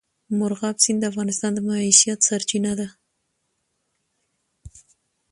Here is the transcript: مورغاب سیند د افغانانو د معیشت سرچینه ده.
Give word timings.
مورغاب 0.37 0.77
سیند 0.83 0.99
د 1.01 1.03
افغانانو 1.11 1.55
د 1.55 1.57
معیشت 1.67 2.19
سرچینه 2.27 2.71
ده. 2.79 2.87